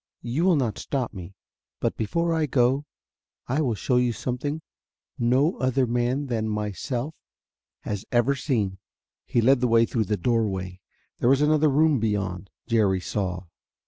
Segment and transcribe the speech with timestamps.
[0.23, 1.35] You will not stop me.
[1.79, 2.85] But before I go
[3.47, 4.63] I will show you something
[5.19, 7.13] no other man than myself
[7.81, 8.79] has ever seen."
[9.27, 10.79] He led the way through the doorway.
[11.19, 13.43] There was another room beyond, Jerry saw.